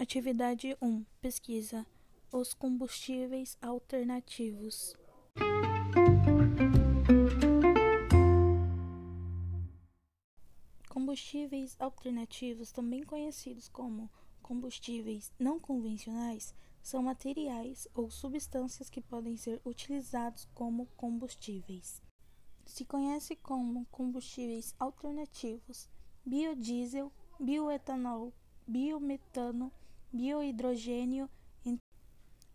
[0.00, 1.04] Atividade 1.
[1.20, 1.84] Pesquisa.
[2.30, 4.94] Os combustíveis alternativos.
[10.88, 14.08] Combustíveis alternativos, também conhecidos como
[14.40, 22.00] combustíveis não convencionais, são materiais ou substâncias que podem ser utilizados como combustíveis.
[22.64, 25.88] Se conhece como combustíveis alternativos
[26.24, 27.10] biodiesel,
[27.40, 28.32] bioetanol,
[28.64, 29.72] biometano,
[30.12, 31.28] biohidrogênio.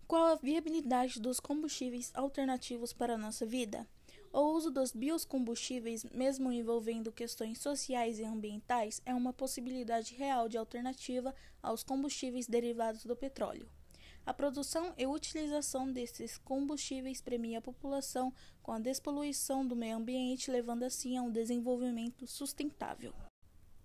[0.08, 3.88] Qual a viabilidade dos combustíveis alternativos para a nossa vida?
[4.32, 10.58] O uso dos biocombustíveis, mesmo envolvendo questões sociais e ambientais, é uma possibilidade real de
[10.58, 13.70] alternativa aos combustíveis derivados do petróleo.
[14.26, 20.50] A produção e utilização desses combustíveis premia a população com a despoluição do meio ambiente,
[20.50, 23.14] levando assim a um desenvolvimento sustentável.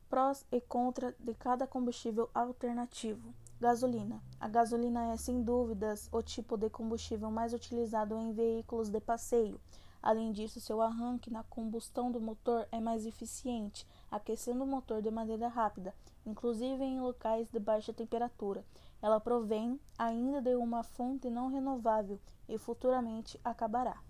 [0.09, 3.35] Prós e contra de cada combustível alternativo.
[3.61, 4.23] Gasolina.
[4.39, 9.61] A gasolina é, sem dúvidas, o tipo de combustível mais utilizado em veículos de passeio.
[10.01, 15.11] Além disso, seu arranque na combustão do motor é mais eficiente, aquecendo o motor de
[15.11, 15.93] maneira rápida,
[16.25, 18.65] inclusive em locais de baixa temperatura.
[19.03, 24.01] Ela provém ainda de uma fonte não renovável e futuramente acabará.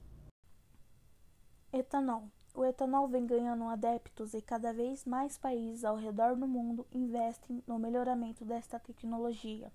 [1.70, 2.22] Etanol.
[2.54, 7.62] O etanol vem ganhando adeptos e cada vez mais países ao redor do mundo investem
[7.66, 9.70] no melhoramento desta tecnologia.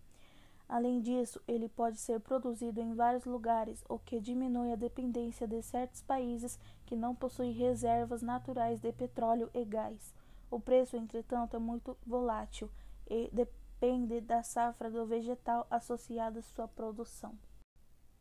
[0.68, 5.62] Além disso, ele pode ser produzido em vários lugares, o que diminui a dependência de
[5.62, 10.16] certos países que não possuem reservas naturais de petróleo e gás.
[10.50, 12.72] O preço, entretanto, é muito volátil
[13.08, 17.38] e depende da safra do vegetal associada à sua produção.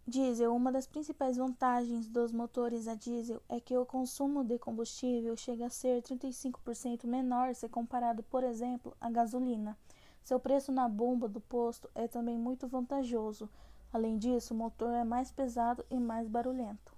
[0.06, 0.54] Diesel.
[0.54, 5.66] Uma das principais vantagens dos motores a diesel é que o consumo de combustível chega
[5.66, 9.78] a ser 35% menor se comparado, por exemplo, à gasolina.
[10.24, 13.48] Seu preço na bomba do posto é também muito vantajoso.
[13.92, 16.92] Além disso, o motor é mais pesado e mais barulhento.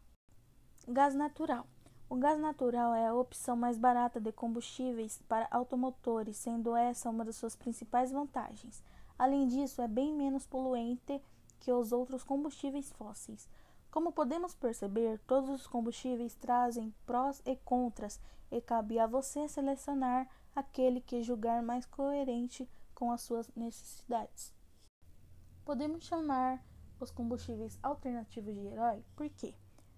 [0.89, 1.67] Gás natural.
[2.09, 7.25] O gás natural é a opção mais barata de combustíveis para automotores, sendo essa uma
[7.25, 8.83] das suas principais vantagens.
[9.19, 11.21] Além disso, é bem menos poluente
[11.65, 13.49] que os outros combustíveis fósseis.
[13.91, 18.21] Como podemos perceber, todos os combustíveis trazem prós e contras,
[18.51, 24.55] e cabe a você selecionar aquele que julgar mais coerente com as suas necessidades.
[25.65, 26.63] Podemos chamar
[27.01, 29.03] os combustíveis alternativos de herói?
[29.17, 29.55] Por quê?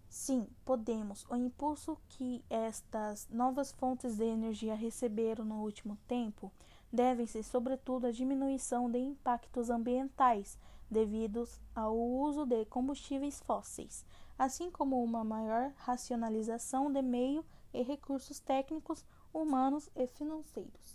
[0.09, 1.27] Sim, podemos.
[1.28, 6.53] O impulso que estas novas fontes de energia receberam no último tempo
[6.92, 10.58] devem-se, sobretudo, à diminuição de impactos ambientais
[10.91, 14.04] devidos ao uso de combustíveis fósseis,
[14.38, 20.94] assim como uma maior racionalização de meio e recursos técnicos, humanos e financeiros.